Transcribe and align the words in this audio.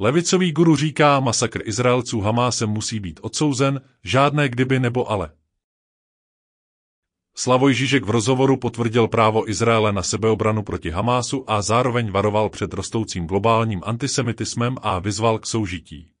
Levicový 0.00 0.52
guru 0.52 0.76
říká, 0.76 1.20
masakr 1.20 1.68
Izraelců 1.68 2.20
Hamásem 2.20 2.70
musí 2.70 3.00
být 3.00 3.20
odsouzen, 3.22 3.80
žádné 4.04 4.48
kdyby 4.48 4.80
nebo 4.80 5.10
ale. 5.10 5.30
Slavoj 7.36 7.74
Žižek 7.74 8.04
v 8.04 8.10
rozhovoru 8.10 8.56
potvrdil 8.56 9.08
právo 9.08 9.50
Izraele 9.50 9.92
na 9.92 10.02
sebeobranu 10.02 10.62
proti 10.62 10.90
Hamásu 10.90 11.50
a 11.50 11.62
zároveň 11.62 12.10
varoval 12.10 12.50
před 12.50 12.74
rostoucím 12.74 13.26
globálním 13.26 13.80
antisemitismem 13.84 14.76
a 14.82 14.98
vyzval 14.98 15.38
k 15.38 15.46
soužití. 15.46 16.12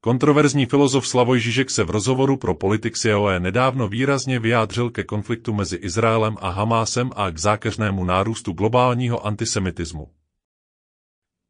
Kontroverzní 0.00 0.66
filozof 0.66 1.08
Slavoj 1.08 1.40
Žižek 1.40 1.70
se 1.70 1.84
v 1.84 1.90
rozhovoru 1.90 2.36
pro 2.36 2.54
politik 2.54 2.98
COE 2.98 3.40
nedávno 3.40 3.88
výrazně 3.88 4.38
vyjádřil 4.38 4.90
ke 4.90 5.04
konfliktu 5.04 5.54
mezi 5.54 5.76
Izraelem 5.76 6.36
a 6.40 6.50
Hamásem 6.50 7.10
a 7.16 7.30
k 7.30 7.38
zákeřnému 7.38 8.04
nárůstu 8.04 8.52
globálního 8.52 9.26
antisemitismu. 9.26 10.10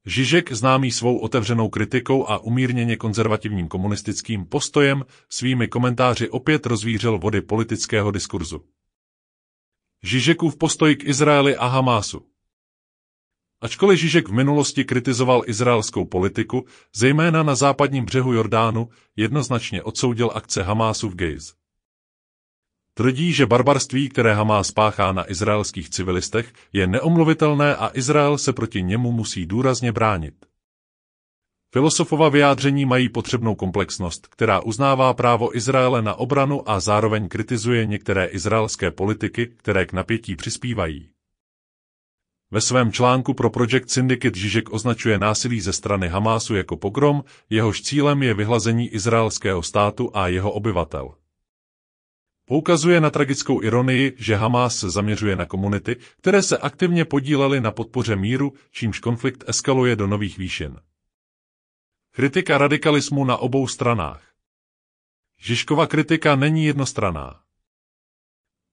Žižek, 0.06 0.52
známý 0.52 0.92
svou 0.92 1.18
otevřenou 1.18 1.68
kritikou 1.68 2.28
a 2.28 2.38
umírněně 2.38 2.96
konzervativním 2.96 3.68
komunistickým 3.68 4.46
postojem, 4.46 5.04
svými 5.28 5.68
komentáři 5.68 6.30
opět 6.30 6.66
rozvířil 6.66 7.18
vody 7.18 7.40
politického 7.40 8.10
diskurzu. 8.10 8.64
Žižekův 10.02 10.56
postoj 10.56 10.96
k 10.96 11.04
Izraeli 11.04 11.56
a 11.56 11.66
Hamásu 11.66 12.26
Ačkoliv 13.60 13.98
Žižek 13.98 14.28
v 14.28 14.32
minulosti 14.32 14.84
kritizoval 14.84 15.42
izraelskou 15.46 16.04
politiku, 16.04 16.66
zejména 16.94 17.42
na 17.42 17.54
západním 17.54 18.04
břehu 18.04 18.32
Jordánu, 18.32 18.88
jednoznačně 19.16 19.82
odsoudil 19.82 20.30
akce 20.34 20.62
Hamásu 20.62 21.08
v 21.08 21.14
Gejz. 21.14 21.54
Tvrdí, 22.98 23.32
že 23.32 23.46
barbarství, 23.46 24.08
které 24.08 24.34
Hamás 24.34 24.72
páchá 24.72 25.12
na 25.12 25.30
izraelských 25.30 25.90
civilistech, 25.90 26.52
je 26.72 26.86
neomluvitelné 26.86 27.76
a 27.76 27.90
Izrael 27.94 28.38
se 28.38 28.52
proti 28.52 28.82
němu 28.82 29.12
musí 29.12 29.46
důrazně 29.46 29.92
bránit. 29.92 30.34
Filosofova 31.72 32.28
vyjádření 32.28 32.84
mají 32.84 33.08
potřebnou 33.08 33.54
komplexnost, 33.54 34.26
která 34.26 34.60
uznává 34.60 35.14
právo 35.14 35.56
Izraele 35.56 36.02
na 36.02 36.14
obranu 36.14 36.70
a 36.70 36.80
zároveň 36.80 37.28
kritizuje 37.28 37.86
některé 37.86 38.26
izraelské 38.26 38.90
politiky, 38.90 39.46
které 39.56 39.86
k 39.86 39.92
napětí 39.92 40.36
přispívají. 40.36 41.08
Ve 42.50 42.60
svém 42.60 42.92
článku 42.92 43.34
pro 43.34 43.50
Project 43.50 43.90
Syndicate 43.90 44.38
Žižek 44.38 44.72
označuje 44.72 45.18
násilí 45.18 45.60
ze 45.60 45.72
strany 45.72 46.08
Hamásu 46.08 46.54
jako 46.54 46.76
pogrom, 46.76 47.24
jehož 47.50 47.82
cílem 47.82 48.22
je 48.22 48.34
vyhlazení 48.34 48.88
izraelského 48.88 49.62
státu 49.62 50.10
a 50.14 50.28
jeho 50.28 50.52
obyvatel. 50.52 51.14
Poukazuje 52.48 53.00
na 53.00 53.10
tragickou 53.10 53.62
ironii, 53.62 54.14
že 54.18 54.36
Hamás 54.36 54.78
se 54.78 54.90
zaměřuje 54.90 55.36
na 55.36 55.46
komunity, 55.46 55.96
které 56.18 56.42
se 56.42 56.58
aktivně 56.58 57.04
podílely 57.04 57.60
na 57.60 57.70
podpoře 57.70 58.16
míru, 58.16 58.52
čímž 58.70 58.98
konflikt 58.98 59.44
eskaluje 59.46 59.96
do 59.96 60.06
nových 60.06 60.38
výšin. 60.38 60.76
Kritika 62.10 62.58
radikalismu 62.58 63.24
na 63.24 63.36
obou 63.36 63.66
stranách. 63.68 64.22
Žižkova 65.38 65.86
kritika 65.86 66.36
není 66.36 66.64
jednostraná. 66.64 67.40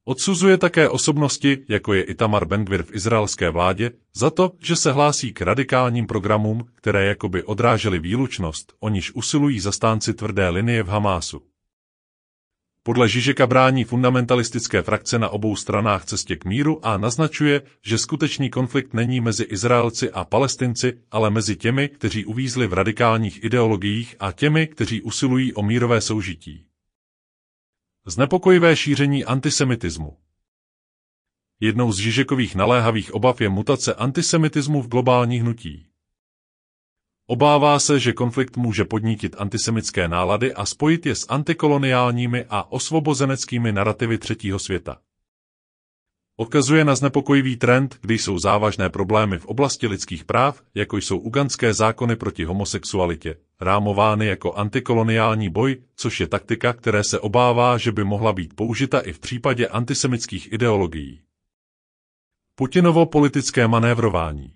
Odsuzuje 0.06 0.58
také 0.58 0.90
osobnosti, 0.90 1.66
jako 1.70 1.94
je 1.94 2.04
Itamar 2.04 2.46
Bengvir 2.46 2.84
v 2.84 2.96
izraelské 2.96 3.50
vládě, 3.50 3.92
za 4.16 4.30
to, 4.30 4.52
že 4.60 4.76
se 4.76 4.92
hlásí 4.92 5.34
k 5.34 5.42
radikálním 5.42 6.08
programům, 6.08 6.68
které 6.76 7.06
jakoby 7.06 7.44
odrážely 7.44 8.00
výlučnost, 8.00 8.74
o 8.80 8.90
níž 8.90 9.12
usilují 9.16 9.60
zastánci 9.60 10.14
tvrdé 10.14 10.50
linie 10.50 10.84
v 10.84 10.88
Hamásu. 10.88 11.53
Podle 12.86 13.10
Žižeka 13.10 13.48
brání 13.48 13.84
fundamentalistické 13.84 14.82
frakce 14.82 15.20
na 15.20 15.30
obou 15.30 15.56
stranách 15.56 16.06
cestě 16.06 16.36
k 16.36 16.46
míru 16.46 16.86
a 16.86 16.98
naznačuje, 16.98 17.62
že 17.82 17.98
skutečný 17.98 18.50
konflikt 18.50 18.94
není 18.94 19.22
mezi 19.22 19.44
Izraelci 19.44 20.12
a 20.12 20.24
Palestinci, 20.24 21.00
ale 21.12 21.30
mezi 21.30 21.56
těmi, 21.56 21.90
kteří 21.90 22.26
uvízli 22.26 22.68
v 22.68 22.74
radikálních 22.74 23.44
ideologiích 23.44 24.16
a 24.20 24.32
těmi, 24.32 24.68
kteří 24.68 25.02
usilují 25.02 25.54
o 25.54 25.64
mírové 25.64 26.02
soužití. 26.02 26.66
Znepokojivé 28.06 28.76
šíření 28.76 29.26
antisemitismu 29.26 30.18
Jednou 31.60 31.92
z 31.92 31.98
Žižekových 31.98 32.56
naléhavých 32.56 33.14
obav 33.14 33.42
je 33.42 33.50
mutace 33.50 33.96
antisemitismu 33.96 34.82
v 34.82 34.88
globální 34.88 35.40
hnutí. 35.40 35.93
Obává 37.34 37.80
se, 37.80 38.00
že 38.00 38.14
konflikt 38.14 38.58
může 38.58 38.86
podnítit 38.86 39.36
antisemické 39.40 40.08
nálady 40.08 40.54
a 40.54 40.66
spojit 40.66 41.06
je 41.06 41.16
s 41.16 41.26
antikoloniálními 41.30 42.46
a 42.50 42.72
osvobozeneckými 42.72 43.72
narrativy 43.72 44.18
třetího 44.18 44.60
světa. 44.60 44.98
Okazuje 46.38 46.86
na 46.86 46.96
znepokojivý 46.96 47.58
trend, 47.58 47.98
kdy 48.02 48.18
jsou 48.18 48.40
závažné 48.40 48.90
problémy 48.90 49.38
v 49.38 49.46
oblasti 49.46 49.88
lidských 49.88 50.26
práv, 50.26 50.62
jako 50.76 50.98
jsou 50.98 51.18
uganské 51.18 51.74
zákony 51.74 52.16
proti 52.16 52.46
homosexualitě, 52.46 53.36
rámovány 53.62 54.26
jako 54.26 54.54
antikoloniální 54.54 55.50
boj, 55.50 55.78
což 55.96 56.20
je 56.20 56.28
taktika, 56.28 56.74
které 56.74 57.04
se 57.04 57.20
obává, 57.20 57.78
že 57.78 57.92
by 57.92 58.04
mohla 58.04 58.34
být 58.34 58.54
použita 58.54 59.00
i 59.00 59.14
v 59.14 59.20
případě 59.20 59.68
antisemických 59.68 60.54
ideologií. 60.54 61.22
Putinovo 62.56 63.06
politické 63.06 63.68
manévrování 63.68 64.54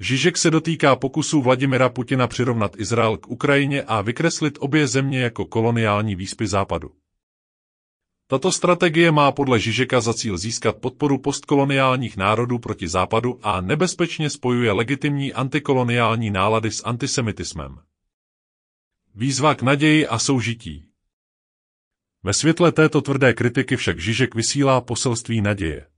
Žižek 0.00 0.38
se 0.38 0.50
dotýká 0.50 0.96
pokusů 0.96 1.42
Vladimira 1.42 1.88
Putina 1.88 2.26
přirovnat 2.26 2.80
Izrael 2.80 3.16
k 3.16 3.28
Ukrajině 3.28 3.82
a 3.82 4.00
vykreslit 4.00 4.58
obě 4.60 4.86
země 4.86 5.20
jako 5.20 5.44
koloniální 5.44 6.14
výspy 6.16 6.46
západu. 6.46 6.90
Tato 8.26 8.52
strategie 8.52 9.12
má 9.12 9.32
podle 9.32 9.60
Žižeka 9.60 10.00
za 10.00 10.14
cíl 10.14 10.38
získat 10.38 10.76
podporu 10.76 11.18
postkoloniálních 11.18 12.16
národů 12.16 12.58
proti 12.58 12.88
západu 12.88 13.38
a 13.42 13.60
nebezpečně 13.60 14.30
spojuje 14.30 14.72
legitimní 14.72 15.32
antikoloniální 15.32 16.30
nálady 16.30 16.70
s 16.70 16.84
antisemitismem. 16.84 17.78
Výzva 19.14 19.54
k 19.54 19.62
naději 19.62 20.06
a 20.06 20.18
soužití 20.18 20.88
Ve 22.22 22.32
světle 22.32 22.72
této 22.72 23.00
tvrdé 23.00 23.34
kritiky 23.34 23.76
však 23.76 23.98
Žižek 23.98 24.34
vysílá 24.34 24.80
poselství 24.80 25.40
naděje. 25.40 25.89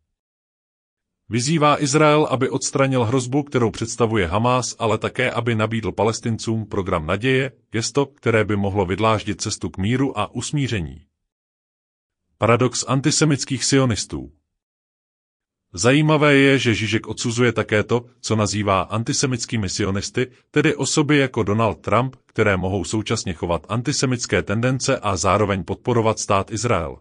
Vyzývá 1.33 1.83
Izrael, 1.83 2.29
aby 2.31 2.51
odstranil 2.51 3.05
hrozbu, 3.05 3.43
kterou 3.43 3.71
představuje 3.71 4.27
Hamás, 4.27 4.77
ale 4.79 4.99
také, 4.99 5.31
aby 5.31 5.55
nabídl 5.55 5.93
palestincům 5.93 6.67
program 6.67 7.07
naděje, 7.07 7.53
gesto, 7.71 8.07
které 8.07 8.45
by 8.45 8.57
mohlo 8.57 8.87
vydláždit 8.87 9.41
cestu 9.41 9.71
k 9.71 9.79
míru 9.79 10.19
a 10.19 10.35
usmíření. 10.35 11.05
Paradox 12.39 12.85
antisemických 12.89 13.65
sionistů 13.65 14.33
Zajímavé 15.75 16.35
je, 16.35 16.59
že 16.59 16.75
Žižek 16.75 17.07
odsuzuje 17.07 17.53
také 17.53 17.83
to, 17.83 18.05
co 18.21 18.37
nazývá 18.37 18.81
antisemickými 18.83 19.69
sionisty, 19.69 20.27
tedy 20.51 20.77
osoby 20.77 21.19
jako 21.19 21.43
Donald 21.43 21.81
Trump, 21.81 22.17
které 22.27 22.57
mohou 22.57 22.85
současně 22.85 23.33
chovat 23.33 23.67
antisemické 23.69 24.43
tendence 24.43 24.99
a 24.99 25.17
zároveň 25.17 25.65
podporovat 25.65 26.19
stát 26.19 26.51
Izrael. 26.53 26.99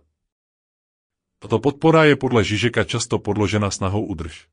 Tato 1.42 1.58
podpora 1.58 2.06
je 2.06 2.14
podle 2.14 2.46
Žižeka 2.46 2.86
často 2.86 3.18
podložena 3.18 3.74
snahou 3.74 4.06
udrž. 4.06 4.46